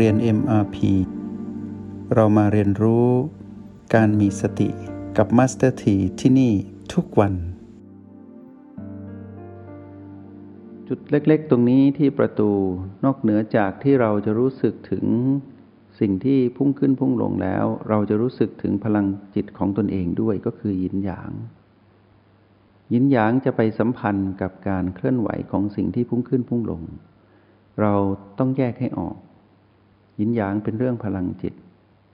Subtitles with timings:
[0.00, 0.76] เรียน MRP
[2.14, 3.08] เรามาเรียนรู้
[3.94, 4.68] การมีสติ
[5.16, 6.52] กับ Master T ที่ที่นี่
[6.92, 7.34] ทุกวัน
[10.88, 12.50] จุดเล็กๆ ตรงนี้ที่ประตู
[13.04, 15.04] นอกเหนือจากที่เราจะรู้สึกถึง
[16.00, 21.32] สิ่งที่พุ่งขึ้นพุ่งลงแล้ว เราจะรู้สึกถึงพลังจิตของตนเองด้วยก็คือยินหยาง
[22.92, 26.82] ยินหยางจะไปสัมพันธ์กับการเคลื่อนไหวของสิ่งที่พุ่งขึ้นพุ่งลง
[27.80, 27.94] เรา
[28.38, 29.16] ต้องแยกให้ออก
[30.20, 31.54] ยินหยางเป็นเรื่องพลังจิต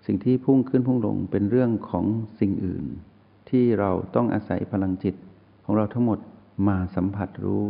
[0.06, 2.04] สิ่งที่พุ่งขึ้นพุ่งลงเป็นเรื่องของ
[2.40, 2.84] สิ่งอื่น
[3.48, 5.14] ที่เราต้องอาศัยพลังจิต
[5.64, 6.18] ของเราทั้งหมด
[6.68, 7.64] มาสัมผัสรู้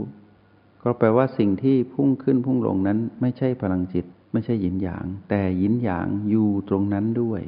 [0.83, 7.43] ก็แปลว่าสิ่งที่พุ่งขึ้นพุ่งลงนั้น ไม่ใช่พลังจิต ไม่ใช่ยินหยาง แต่ยินหยางอยู่ตรงนั้นด้วย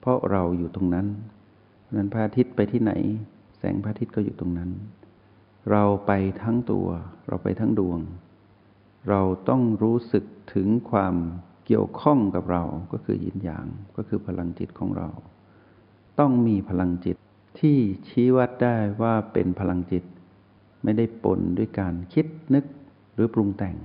[0.00, 1.06] เพราะเราอยู่ตรงนั้น
[1.96, 2.92] นั้นพระอาทิตย์ไปที่ไหน
[3.58, 4.70] แสงพระอาทิตย์ก็อยู่ตรงนั้น
[5.70, 6.88] เราไปทั้งตัว
[7.28, 8.00] เราไปทั้งดวง
[9.08, 11.14] เราต้องรู้สึกถึงความ
[11.66, 13.66] เกี่ยวข้องกับเราก็คือยินหยาง
[13.96, 15.08] ก็คือพลังจิตของเรา
[16.18, 17.16] ต้องมีพลังจิต
[17.60, 20.04] ที่ชี้วัดได้ว่าเป็นพลังจิต
[20.84, 22.64] ไม่ได้ปนด้วยการคิดนึก
[23.14, 23.76] หรือปรุงแต่ง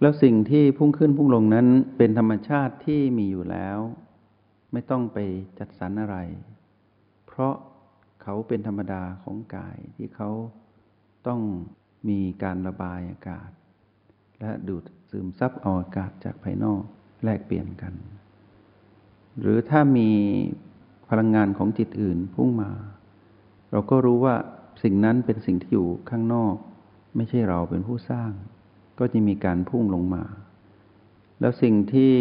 [0.00, 3.78] แล้วสิ่งที่พุ่งขึ้นพุ่งลงนั้นเป็นธรรมชาติที่มีอยู่แล้ว
[4.72, 5.18] ไม่ต้องไป
[5.58, 6.16] จัดสรรอะไร
[7.26, 7.54] เพราะ
[8.22, 10.30] เขาเป็นธรรมดาของกายที่เขา
[11.26, 11.40] ต้อง
[12.08, 13.50] มีการระบายอากาศ
[14.40, 16.82] และดูดซึมซับเอาอากาศจากภายนอก
[17.24, 17.92] แลกเปลี่ยนกัน
[19.40, 20.10] หรือถ้ามี
[21.08, 22.70] พลังงานของจิตอื่นพุ่งมา
[23.70, 24.34] เราก็รู้ว่า
[24.82, 26.54] สิ่งนั้นเป็นสิ่งที่อยู่ข้างนอก
[27.16, 28.30] ไม่ใช่เราเป็นผู้สร้าง
[28.98, 30.24] ก็จะมีการพุ่งลงมา
[31.40, 32.14] แล้วสิ่งที่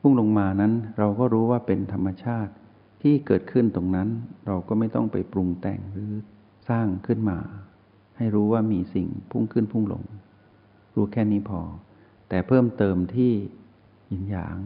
[0.00, 2.52] พุ่งลงมานั้น เราก็รู้ว่าเป็นธรรมชาติ
[3.02, 4.08] ที่เกิดขึ้นตรงนั้น
[4.46, 6.12] เราก็ไม่ต้องไปปรุงแต่งหรือ
[6.68, 7.38] สร้างขึ้นมา
[8.16, 10.02] ให้รู้ว่ามีสิ่งพุ่งขึ้นพุ่งลง
[10.94, 11.60] รู้แค่นี้พอ
[12.28, 13.32] แต่เพิ่มเติมที่
[14.10, 14.58] ยินหยาง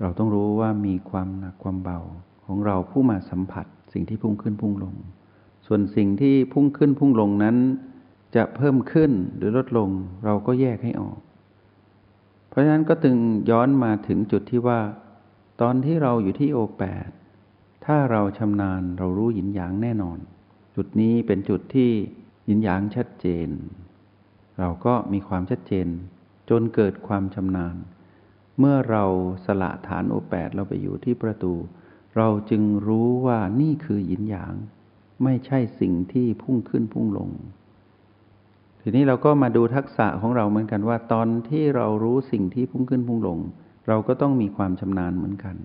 [0.00, 2.00] เราต้องรู้ว่ามีความหนักความเบา
[2.46, 4.94] ของเราผู้มาสัมผัสสิ่งที่พุ่งขึ้นพุ่งลง
[5.66, 7.56] ส่วนสิ่งที่พุ่งขึ้นพุ่งลงนั้น
[8.36, 9.90] จะเพิ่มขึ้นหรือลดลง
[10.24, 11.18] เราก็แยกให้ออก
[12.48, 13.16] เพราะฉะนั้นก็ตึง
[13.50, 14.80] ย้อนมาถึงจุดที่ว่า
[15.60, 17.08] ตอนที่เราอยู่ที่โอแปด
[17.84, 20.18] ถ้าเราชำนาญเรารู้หยินหยางแน่นอน
[20.76, 21.90] จุดนี้เป็นจุดที่
[22.46, 23.48] หยินหยางชัดเจน
[24.62, 25.88] เราก็มีความชัดเจน
[26.50, 27.76] จนเกิดความชำนาญ
[28.58, 29.04] เมื่อเรา
[29.44, 31.54] สละฐานโอแปดเราไปอยู่ที่ประตู
[32.16, 34.54] เราจึงรู้ว่านี่คือหยินหยาง
[35.24, 37.30] ไม่ใช่สิ่งที่พุ่งขึ้นพุ่งลง
[38.80, 43.38] ทีนี้เราก็มาดูทักษะของเราเหมือนกันว่า ตอนที่เรารู้สิ่งที่พุ่งขึ้นพุ่งลง
[43.88, 45.56] เราก็ต้องมีความชำนาญเหมือนกัน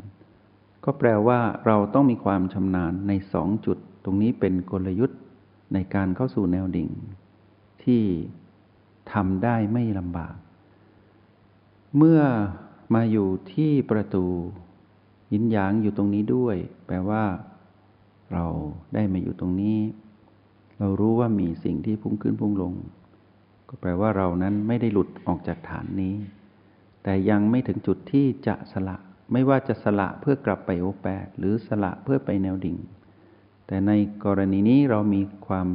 [0.83, 5.19] ก็แปลว่าเราต้องมีความชำนาญในสองจุด ตรงนี้เป็นกลยุทธ์
[5.73, 6.89] ในการเข้าสู่แนวดิ่ง
[7.83, 8.03] ที่
[9.13, 10.35] ทำได้ไม่ลำบาก
[11.97, 12.21] เมื่อ
[12.93, 14.25] มาอยู่ที่ประตู
[15.33, 16.55] ยินหยางอยู่ตรงนี้ด้วย
[16.87, 17.23] แปลว่า
[18.33, 18.45] เรา
[18.93, 19.79] ได้มาอยู่ตรงนี้
[20.79, 22.73] เรารู้ว่ามีสิ่งที่พุ่งขึ้นพุ่งลง
[23.67, 26.15] ก็แปลว่าเรานั้นไม่ได้หลุดออกจากฐานนี้
[27.03, 28.97] แต่ยังไม่ถึงจุดที่จะสละ
[29.31, 32.77] ไม่ว่าจะสละเพื่อกลับไปโอแปดหรือสละเพื่อไปแนวดิ่ง
[33.67, 33.91] แต่ใน
[34.25, 35.67] กรณีนี้เรามีความ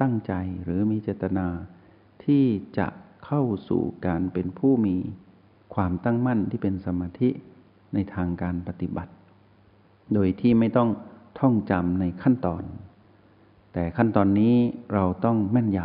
[0.00, 0.32] ตั้งใจ
[0.64, 1.46] หรือมีเจตนา
[2.28, 2.46] ที่
[2.78, 2.88] จะ
[3.26, 4.96] เข้าสู่การเป็นผู้มี
[5.74, 7.30] ความตั้งมั่นที่เป็นสมาธิ
[7.94, 9.12] ในทางการปฏิบัติ
[10.14, 10.90] โดยที่ไม่ต้อง
[11.38, 12.62] ท่องจำในขั้นตอน
[13.72, 14.54] แต่ขั้นตอนนี้
[14.94, 15.78] เราต้องแม่นย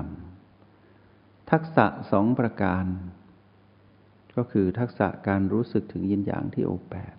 [0.71, 2.85] ำทักษะสองประการ
[4.35, 7.15] ก็คือทักษะการรู้สึกถึงยินหยางที่โอแปด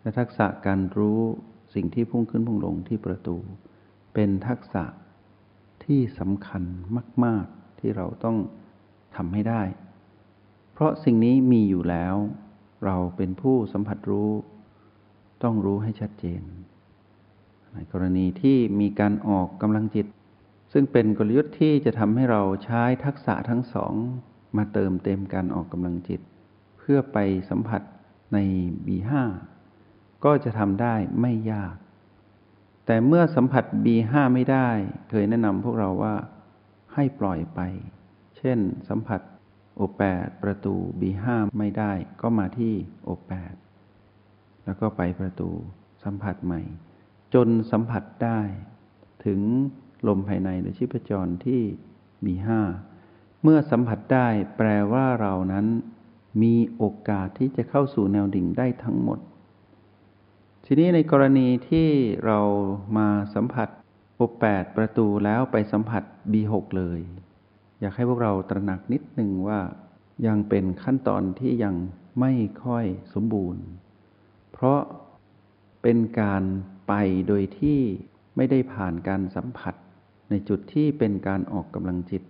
[0.00, 1.20] และทักษะการรู้
[1.74, 3.36] สิ่งที่พุ่งขึ้นพุ่งลงที่ประตู
[4.14, 4.84] เป็นทักษะ
[5.84, 6.62] ที่สำคัญ
[7.24, 8.36] มาก ๆ ที่เราต้อง
[9.16, 9.62] ทำให้ได้
[10.72, 12.14] เพราะสิ่งนี้มีอยู่แล้ว
[12.84, 14.30] เราเป็นผู้สัมผัสรู้
[15.42, 16.42] ต้องรู้ให้ชัดเจน
[17.74, 20.06] ในกรณีที่มีการออกกำลังจิต
[20.72, 23.94] ซึ่งเป็นกลยุทธ์ที่จะทำให้เราใช้ทักษะทั้งสอง
[24.56, 26.20] มาเติมเต็มการออกกำลังจิต
[26.78, 27.18] เพื่อไป
[27.50, 27.82] สัมผัส
[28.32, 28.38] ใน
[28.86, 29.12] B5
[30.24, 31.74] ก็จะทำได้ไม่ยาก
[32.86, 34.68] แต่เมื่อสัมผัส B5 ไม่ได้
[35.10, 36.14] เคยแนะนำพวกเราว่า
[36.94, 37.60] ให้ปล่อยไป
[38.36, 38.58] เช่น
[38.88, 39.20] สัมผัส
[39.76, 41.26] โอแปดประตู B5
[41.58, 43.54] ไม่ได้ก็มาที่โอแปด
[44.64, 45.50] แล้วก็ไปประตู
[46.04, 46.62] สัมผัสใหม่
[47.34, 48.40] จนสัมผัสได้
[49.24, 49.40] ถึง
[50.08, 51.60] ลมภายในหรือชีพจรที่
[52.24, 52.48] B5
[53.42, 55.66] เมื่อสัมผัสได้แปลว่าเรานั้น
[56.42, 59.18] มีโอกาสที่จะเข้าสู่แนวดิ่งได้ทั้งหมด
[60.64, 61.88] ทีนี้ในกรณีที่
[62.24, 62.40] เรา
[62.96, 63.68] มาสัมผัส
[64.20, 66.02] โอแปดประตูแล้วไปสัมผัส
[66.32, 67.00] B6 เลย
[67.80, 69.60] อยากให้พวกเราตระหนักนิดหนึ่งว่า
[70.26, 71.74] ยังเป็นขั้นตอนที่ยัง
[72.20, 72.32] ไม่
[72.64, 73.62] ค่อยสมบูรณ์
[74.52, 74.80] เพราะ
[75.82, 76.42] เป็นการ
[76.88, 76.92] ไป
[77.28, 77.78] โดยที่
[78.36, 79.74] ไม่ได้ผ่านการสัมผัส
[80.30, 82.22] ในจุดที่เป็นการออกกำลังจิต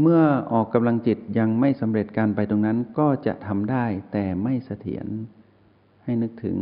[0.00, 5.06] เมื่อออกกำลังจิตยังไม่สำเร็จการไปตรงนั้นก็จะทำได้แต่ไม่เสถียร
[6.04, 6.58] ให้นึกถึง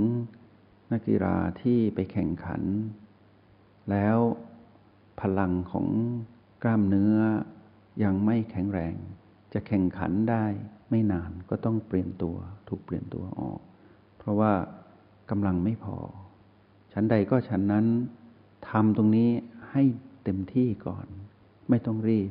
[0.90, 2.62] นักกีฬาที่ไปแข่งขัน
[3.90, 4.18] แล้ว
[5.20, 5.86] พลังของ
[6.62, 7.16] กล้ามเนื้อ
[8.02, 8.94] ยังไม่แข็งแรง
[9.52, 10.44] จะแข่งขันได้
[10.90, 12.36] ไม่นานก็ต้องเปลี่ยนตัว
[12.68, 13.60] ถูกเปลี่ยนตัวออก
[14.18, 14.52] เพราะว่า
[15.30, 15.96] กำลังไม่พอ
[16.92, 17.86] ชั้นใดก็ชั้นนั้น
[18.70, 19.30] ทำตรงนี้
[19.70, 19.82] ให้
[20.24, 21.06] เต็มที่ก่อน
[21.68, 22.30] ไม่ต้องรีบ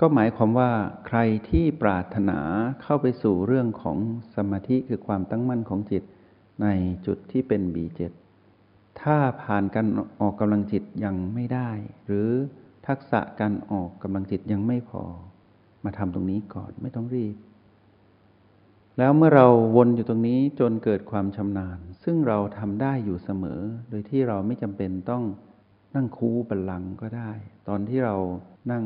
[0.00, 0.70] ก็หมายความว่า
[1.06, 1.18] ใคร
[1.50, 2.38] ที่ปรารถนา
[2.82, 3.98] เข้าไปสู่เรื่องของ
[4.34, 6.02] สมาธิคือความตั้งมั่นของจิต
[6.62, 6.66] ใน
[7.06, 8.12] จุดที่เป็นบีเจ็ด
[9.02, 9.86] ถ้าผ่านการ
[10.20, 11.70] ออกกำลังจิตยังไม่ได้
[12.06, 12.28] หรือ
[12.86, 15.04] ทักษะการออกกำลังจิตยังไม่พอ
[15.84, 17.36] มาทำตรงนี้ก่อนไม่ต้องรีบ
[18.98, 19.46] แล้วเมื่อเรา
[19.76, 23.60] วนอยู่ตรงนี้จนเกิดความชำนาญ ซึ่งเราทำได้อยู่เสมอ
[23.90, 25.24] โดยที่เราไม่จำเป็นต้อง
[25.94, 27.32] นั่งคูบัลลังก็ได้
[27.68, 28.16] ตอนที่เรา
[28.72, 28.84] นั่ง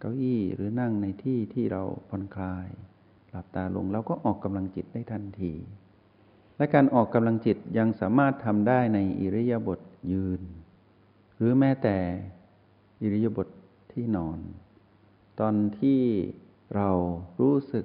[0.00, 2.68] เก้าอี้หรือนั่งในที่ที่เราผ่อนคลาย
[3.30, 5.52] หลับตาลงเราก็ออกกำลังจิตได้ทันที
[6.60, 9.80] และการออกกำลังจิตยังสามารถทำได้ในอิริยาบถ
[10.12, 10.40] ยืน
[11.36, 11.96] หรือแม้แต่
[13.02, 13.50] อิริยาบถท
[13.92, 14.38] ที่นอน
[15.40, 16.00] ตอนที่
[16.74, 16.88] เรา
[17.40, 17.80] รู้สึ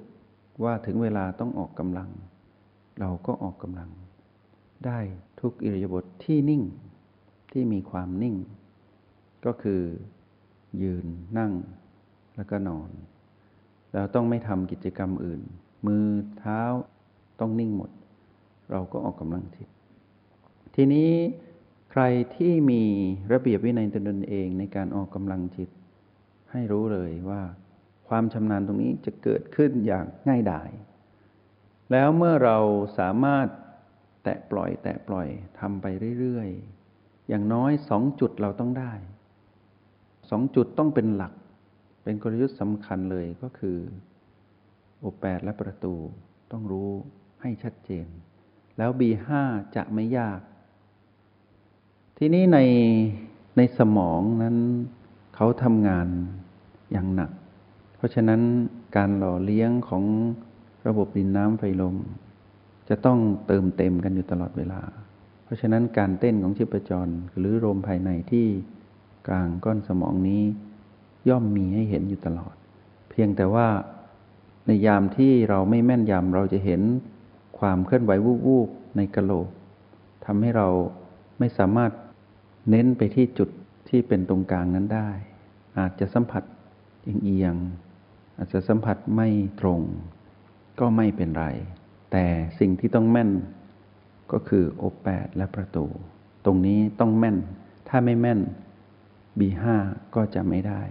[0.64, 2.10] ว่าถึงเวลาต้องออกกำลัง
[3.00, 3.90] เราก็ออกกำลัง
[4.86, 5.00] ได้
[5.40, 6.62] ทุกอิริยาบถทที่นิ่ง
[7.52, 8.36] ที่มีความนิ่ง
[9.46, 9.82] ก็คือ
[10.82, 11.06] ยืน
[11.38, 11.52] นั่ง
[12.36, 12.90] แล้วก็นอน
[13.92, 15.40] แล้วต้องไม่ทำกิจกรรมอื่น
[15.86, 16.06] มือ
[16.38, 16.60] เท้า
[17.40, 17.90] ต้องนิ่งหมด
[18.70, 19.68] เราก็ออกกำลังจิต
[20.74, 21.10] ทีนี้
[21.90, 22.02] ใคร
[22.36, 22.82] ที่มี
[23.32, 25.70] ระเบียบวินัยตนเองในการออกกำลังจิต
[26.50, 27.42] ให้รู้เลยว่า
[28.08, 30.70] ความชำนาญตรงนี้จะเกิดขึ้นอย่างง่ายดาย
[31.92, 32.58] แล้วเมื่อเรา
[32.98, 33.46] สามารถ
[34.22, 35.28] แตะปล่อย แตะปล่อย
[35.60, 35.86] ทำไป
[36.20, 38.92] เรื่อยๆ อย่างน้อยสองจุดเราต้องได้
[40.30, 41.32] สองจุดต้องเป็นหลัก
[42.02, 43.78] เป็นกลยุทธ์สำคัญเลยก็คือ
[44.98, 45.94] โอแปดและประตู
[46.52, 46.90] ต้องรู้
[47.42, 48.06] ให้ชัดเจน
[48.78, 49.28] แล้ว B5
[49.76, 50.40] จะไม่ยาก
[52.18, 52.58] ทีนี้ใน
[53.56, 54.56] ในสมองนั้น
[55.34, 56.08] เขาทำงาน
[56.92, 57.30] อย่างหนัก
[57.96, 58.40] เพราะฉะนั้น
[58.96, 60.04] การหล่อเลี้ยงของ
[60.86, 61.96] ระบบดินน้ำไฟลม
[62.88, 64.80] จะต้องเติมเต็มกันอยู่ตลอดเวลา
[65.44, 67.08] เพราะฉะนั้นการเต้นของชีพจร
[67.38, 68.46] หรือลมภายในที่
[69.28, 70.42] กลางก้อนสมองนี้
[71.28, 72.54] ย่อมมีให้เห็นอยู่ตลอด
[73.10, 73.68] เพียงแต่ว่า
[74.66, 76.82] ในยามที่เราไม่แม่นยำเราจะเห็น
[77.58, 78.12] ความเคลื่อนไหว
[78.46, 79.48] วูบๆในกระโหลก
[80.24, 80.68] ทำให้เรา
[81.38, 81.92] ไม่สามารถ
[82.70, 83.48] เน้นไปที่จุด
[83.88, 85.10] ที่เป็นตรงกลางนั้นได้
[85.78, 86.42] อาจจะสัมผัส
[87.02, 89.28] เอียงๆอาจจะสัมผัสไม่
[89.60, 89.80] ตรง
[90.80, 91.46] ก็ไม่เป็นไร
[92.12, 92.26] แต่
[92.58, 93.30] สิ่งที่ต้องแม่น
[94.32, 95.86] ก็คือโอแปดและประตู
[96.44, 97.36] ตรงนี้ต้องแม่น
[97.88, 98.40] ถ้าไม่แม่น
[99.38, 99.64] B5
[100.14, 100.82] ก็จะไม่ได้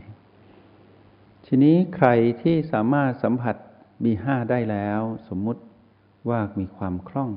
[1.46, 2.10] ทีนี้ใคร
[2.42, 3.56] ที่สามารถสัมผัส
[4.04, 5.62] B5 ได้แล้ว สมมุติ
[6.30, 7.32] ว่ามีความคล่อง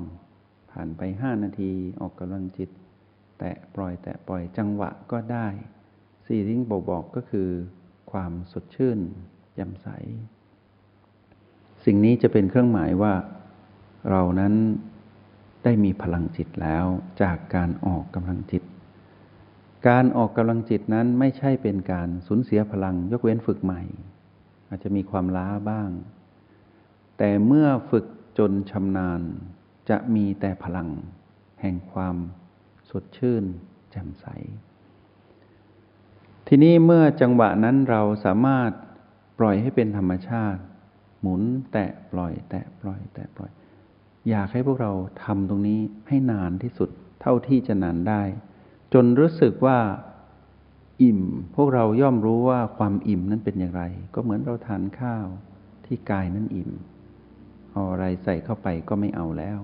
[0.71, 1.71] ผ่านไปห้านาที
[2.01, 2.69] ออกกำลังจิต
[3.39, 5.47] แตะปล่อยแตะปล่อยจังหวะก็ได้
[6.27, 7.49] สี่ทิ้งบอกบอกก็คือ
[8.11, 8.99] ความสดชื่น
[9.53, 9.87] แจ่มใส
[11.85, 13.13] สิ่งนี้จะเป็นเครื่องหมายว่า
[14.09, 14.53] เรานั้น
[15.63, 16.85] ได้มีพลังจิตแล้ว
[17.21, 18.63] จากการออกกำลังจิต
[19.87, 23.81] การออกกำลังจิตนั้นไม่ใช่เป็นการสูญเสียพลังยกเว้นฝึกใหม่
[24.69, 25.89] อาจจะมีความล้าบ้าง
[27.17, 28.05] แต่เมื่อฝึก
[28.39, 29.21] จนชำนาญ
[29.89, 30.89] จะมีแต่พลัง
[31.61, 32.15] แห่งความ
[32.89, 33.43] สดชื่น
[33.91, 34.25] แจ่มใส
[36.47, 38.71] ทีนี้เมื่อจังหวะนั้นเราสามารถ
[39.39, 40.61] ปล่อยให้เป็นธรรมชาติ
[41.21, 41.41] หมุน
[41.71, 43.51] แตะปล่อย แตะปล่อย แตะปล่อย
[44.29, 44.91] อยากให้พวกเรา
[45.23, 46.89] ทำตรงนี้ให้นานที่สุด
[47.21, 48.21] เท่าที่จะนานได้
[48.93, 49.79] จนรู้สึกว่า
[51.01, 51.21] อิ่ม
[51.55, 55.27] พวกเราย่อมรู้ว่าความอิ่มนั้นเป็นอย่างไร ก็เหมือนเราทานข้าว
[55.85, 56.71] ที่กายนั้นอิ่ม
[57.71, 59.59] เอาอะไรใส่เข้าไปก็ไม่เอาแล้ว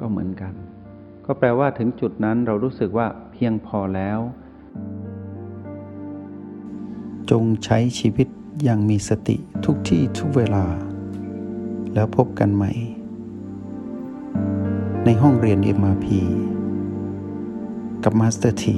[0.00, 0.54] ก็เหมือนกัน
[1.26, 4.18] ก็แปลว่าถึงจุดนั้นเรารู้สึกว่าเพียงพอแล้ว
[7.30, 8.28] จงใช้ชีวิต
[8.62, 10.64] อย่างมีสติทุกที่ทุกเวลา
[11.94, 12.72] แล้วพบกันใหม่
[15.04, 16.06] ในห้องเรียน MRP
[18.04, 18.76] กับ Master T